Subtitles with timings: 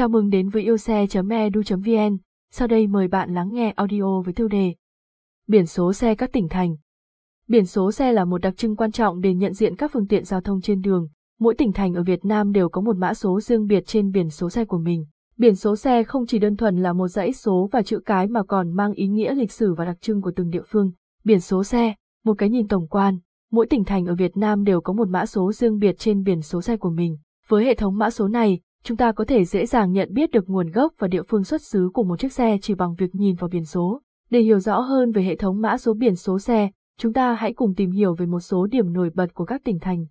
[0.00, 2.16] Chào mừng đến với yêu xe.edu.vn,
[2.50, 4.74] sau đây mời bạn lắng nghe audio với tiêu đề
[5.46, 6.76] Biển số xe các tỉnh thành
[7.48, 10.24] Biển số xe là một đặc trưng quan trọng để nhận diện các phương tiện
[10.24, 11.08] giao thông trên đường.
[11.40, 14.30] Mỗi tỉnh thành ở Việt Nam đều có một mã số riêng biệt trên biển
[14.30, 15.06] số xe của mình.
[15.36, 18.42] Biển số xe không chỉ đơn thuần là một dãy số và chữ cái mà
[18.42, 20.92] còn mang ý nghĩa lịch sử và đặc trưng của từng địa phương.
[21.24, 21.94] Biển số xe,
[22.24, 23.18] một cái nhìn tổng quan,
[23.50, 26.42] mỗi tỉnh thành ở Việt Nam đều có một mã số riêng biệt trên biển
[26.42, 27.18] số xe của mình.
[27.48, 30.44] Với hệ thống mã số này, chúng ta có thể dễ dàng nhận biết được
[30.48, 33.34] nguồn gốc và địa phương xuất xứ của một chiếc xe chỉ bằng việc nhìn
[33.34, 34.00] vào biển số.
[34.30, 37.52] Để hiểu rõ hơn về hệ thống mã số biển số xe, chúng ta hãy
[37.52, 40.06] cùng tìm hiểu về một số điểm nổi bật của các tỉnh thành.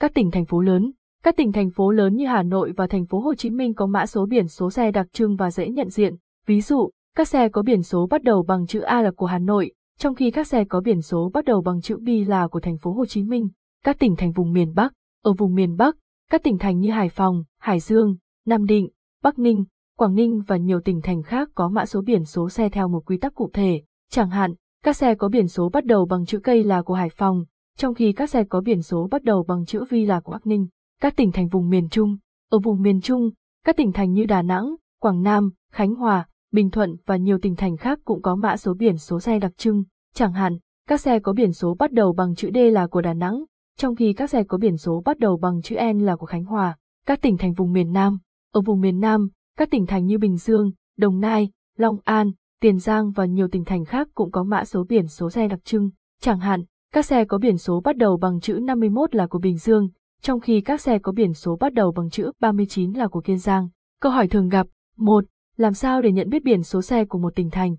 [0.00, 0.92] Các tỉnh thành phố lớn
[1.22, 3.86] Các tỉnh thành phố lớn như Hà Nội và thành phố Hồ Chí Minh có
[3.86, 6.14] mã số biển số xe đặc trưng và dễ nhận diện.
[6.46, 9.38] Ví dụ, các xe có biển số bắt đầu bằng chữ A là của Hà
[9.38, 12.60] Nội, trong khi các xe có biển số bắt đầu bằng chữ B là của
[12.60, 13.48] thành phố Hồ Chí Minh.
[13.84, 14.92] Các tỉnh thành vùng miền Bắc
[15.24, 15.96] Ở vùng miền Bắc,
[16.32, 18.88] các tỉnh thành như Hải Phòng, Hải Dương, Nam Định,
[19.22, 19.64] Bắc Ninh,
[19.98, 23.06] Quảng Ninh và nhiều tỉnh thành khác có mã số biển số xe theo một
[23.06, 26.38] quy tắc cụ thể, chẳng hạn, các xe có biển số bắt đầu bằng chữ
[26.38, 27.44] cây là của Hải Phòng,
[27.76, 30.46] trong khi các xe có biển số bắt đầu bằng chữ V là của Bắc
[30.46, 30.66] Ninh.
[31.00, 32.16] Các tỉnh thành vùng miền Trung,
[32.50, 33.30] ở vùng miền Trung,
[33.64, 37.56] các tỉnh thành như Đà Nẵng, Quảng Nam, Khánh Hòa, Bình Thuận và nhiều tỉnh
[37.56, 40.58] thành khác cũng có mã số biển số xe đặc trưng, chẳng hạn,
[40.88, 43.44] các xe có biển số bắt đầu bằng chữ D là của Đà Nẵng,
[43.76, 46.44] trong khi các xe có biển số bắt đầu bằng chữ N là của Khánh
[46.44, 46.76] Hòa.
[47.06, 48.18] Các tỉnh thành vùng miền Nam,
[48.52, 52.78] ở vùng miền Nam, các tỉnh thành như Bình Dương, Đồng Nai, Long An, Tiền
[52.78, 55.90] Giang và nhiều tỉnh thành khác cũng có mã số biển số xe đặc trưng,
[56.20, 59.58] chẳng hạn, các xe có biển số bắt đầu bằng chữ 51 là của Bình
[59.58, 59.88] Dương,
[60.22, 63.38] trong khi các xe có biển số bắt đầu bằng chữ 39 là của Kiên
[63.38, 63.68] Giang.
[64.00, 65.24] Câu hỏi thường gặp, 1.
[65.56, 67.76] Làm sao để nhận biết biển số xe của một tỉnh thành?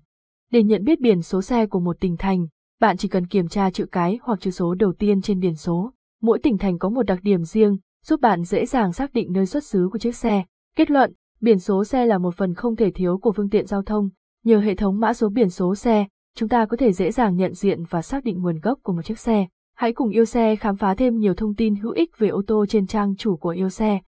[0.50, 2.46] Để nhận biết biển số xe của một tỉnh thành,
[2.80, 5.92] bạn chỉ cần kiểm tra chữ cái hoặc chữ số đầu tiên trên biển số.
[6.22, 9.46] Mỗi tỉnh thành có một đặc điểm riêng, giúp bạn dễ dàng xác định nơi
[9.46, 10.44] xuất xứ của chiếc xe.
[10.76, 13.82] Kết luận, biển số xe là một phần không thể thiếu của phương tiện giao
[13.82, 14.08] thông.
[14.44, 17.54] Nhờ hệ thống mã số biển số xe, chúng ta có thể dễ dàng nhận
[17.54, 19.46] diện và xác định nguồn gốc của một chiếc xe.
[19.76, 22.66] Hãy cùng yêu xe khám phá thêm nhiều thông tin hữu ích về ô tô
[22.66, 24.00] trên trang chủ của yêu xe.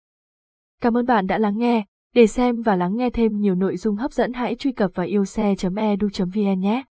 [0.80, 1.84] Cảm ơn bạn đã lắng nghe.
[2.14, 5.06] Để xem và lắng nghe thêm nhiều nội dung hấp dẫn hãy truy cập vào
[5.06, 6.82] yêu xe.edu.vn nhé.